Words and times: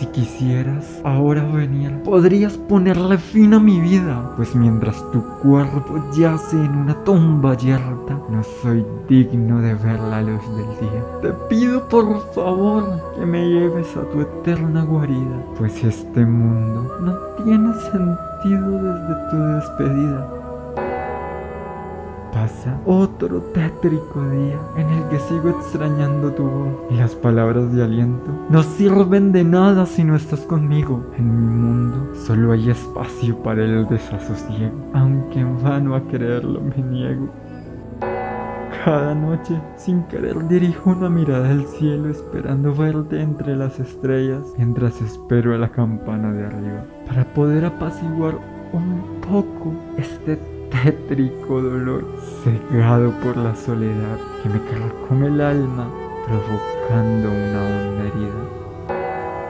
Si 0.00 0.06
quisieras 0.06 1.02
ahora 1.04 1.44
venir, 1.44 1.92
podrías 2.04 2.56
ponerle 2.56 3.18
fin 3.18 3.52
a 3.52 3.60
mi 3.60 3.78
vida, 3.80 4.32
pues 4.34 4.54
mientras 4.54 4.96
tu 5.12 5.22
cuerpo 5.42 6.02
yace 6.16 6.56
en 6.56 6.74
una 6.74 6.94
tumba 7.04 7.54
yerta, 7.54 8.18
no 8.30 8.42
soy 8.62 8.82
digno 9.10 9.60
de 9.60 9.74
ver 9.74 10.00
la 10.00 10.22
luz 10.22 10.40
del 10.56 10.88
día. 10.88 11.04
Te 11.20 11.32
pido 11.50 11.86
por 11.86 12.18
favor 12.32 12.98
que 13.14 13.26
me 13.26 13.46
lleves 13.46 13.94
a 13.94 14.00
tu 14.10 14.22
eterna 14.22 14.84
guarida, 14.84 15.44
pues 15.58 15.84
este 15.84 16.24
mundo 16.24 16.96
no 17.02 17.44
tiene 17.44 17.74
sentido 17.74 18.70
desde 18.82 19.30
tu 19.30 19.36
despedida. 19.36 20.39
Otro 22.86 23.40
tétrico 23.54 24.28
día 24.30 24.58
en 24.76 24.88
el 24.88 25.08
que 25.08 25.18
sigo 25.20 25.50
extrañando 25.50 26.32
tu 26.32 26.44
voz 26.44 26.74
y 26.90 26.94
las 26.94 27.14
palabras 27.14 27.72
de 27.72 27.82
aliento 27.82 28.30
no 28.48 28.62
sirven 28.62 29.32
de 29.32 29.44
nada 29.44 29.86
si 29.86 30.04
no 30.04 30.16
estás 30.16 30.40
conmigo. 30.40 31.04
En 31.16 31.46
mi 31.46 31.54
mundo 31.54 32.14
solo 32.14 32.52
hay 32.52 32.70
espacio 32.70 33.36
para 33.42 33.64
el 33.64 33.86
desasosiego, 33.86 34.74
aunque 34.94 35.40
en 35.40 35.62
vano 35.62 35.94
a 35.94 36.02
creerlo 36.02 36.60
me 36.60 36.82
niego. 36.82 37.28
Cada 38.84 39.14
noche, 39.14 39.60
sin 39.76 40.04
querer, 40.04 40.48
dirijo 40.48 40.90
una 40.90 41.10
mirada 41.10 41.50
al 41.50 41.66
cielo 41.66 42.08
esperando 42.08 42.74
verte 42.74 43.20
entre 43.20 43.54
las 43.54 43.78
estrellas 43.78 44.42
mientras 44.56 45.02
espero 45.02 45.54
a 45.54 45.58
la 45.58 45.68
campana 45.68 46.32
de 46.32 46.46
arriba 46.46 46.84
para 47.06 47.24
poder 47.34 47.66
apaciguar 47.66 48.38
un 48.72 49.20
poco 49.20 49.74
este 49.98 50.38
tétrico 50.70 51.60
dolor, 51.60 52.04
cegado 52.42 53.12
por 53.20 53.36
la 53.36 53.54
soledad 53.54 54.18
que 54.42 54.48
me 54.48 54.60
carcome 54.64 55.26
el 55.26 55.40
alma, 55.40 55.88
provocando 56.26 57.28
una 57.28 57.60
honda 57.66 58.04
herida. 58.04 58.60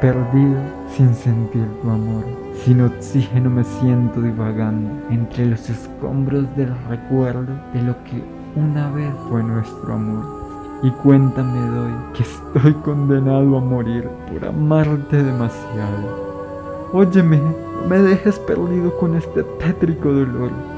Perdido 0.00 0.60
sin 0.88 1.14
sentir 1.14 1.66
tu 1.82 1.90
amor, 1.90 2.24
sin 2.64 2.80
oxígeno 2.82 3.50
me 3.50 3.64
siento 3.64 4.20
divagando 4.20 4.90
entre 5.10 5.46
los 5.46 5.68
escombros 5.68 6.44
del 6.56 6.72
recuerdo 6.88 7.52
de 7.74 7.82
lo 7.82 7.94
que 8.04 8.22
una 8.54 8.90
vez 8.92 9.12
fue 9.28 9.42
nuestro 9.42 9.92
amor. 9.92 10.24
Y 10.82 10.90
cuéntame 11.02 11.70
doy 11.70 11.92
que 12.14 12.22
estoy 12.22 12.72
condenado 12.84 13.56
a 13.56 13.60
morir 13.60 14.08
por 14.30 14.48
amarte 14.48 15.22
demasiado. 15.22 16.28
Óyeme, 16.92 17.38
no 17.38 17.88
me 17.88 17.98
dejes 17.98 18.38
perdido 18.38 18.96
con 18.98 19.16
este 19.16 19.42
tétrico 19.58 20.12
dolor. 20.12 20.77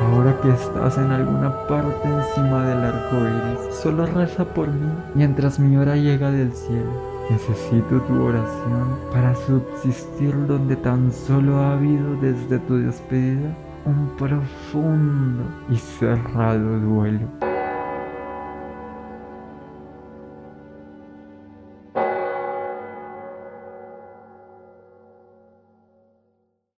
Ahora 0.00 0.34
que 0.40 0.48
estás 0.50 0.96
en 0.96 1.10
alguna 1.10 1.66
parte 1.66 2.08
encima 2.08 2.66
del 2.66 2.84
arco 2.84 3.16
iris, 3.16 3.74
solo 3.74 4.06
reza 4.06 4.44
por 4.44 4.68
mí 4.68 4.90
mientras 5.14 5.58
mi 5.58 5.76
hora 5.76 5.94
llega 5.96 6.30
del 6.30 6.52
cielo. 6.52 6.90
Necesito 7.28 8.00
tu 8.00 8.22
oración 8.22 8.98
para 9.12 9.34
subsistir 9.34 10.34
donde 10.46 10.76
tan 10.76 11.12
solo 11.12 11.58
ha 11.58 11.74
habido 11.74 12.16
desde 12.16 12.58
tu 12.60 12.76
despedida 12.78 13.54
un 13.84 14.08
profundo 14.16 15.44
y 15.68 15.76
cerrado 15.76 16.80
duelo. 16.80 17.49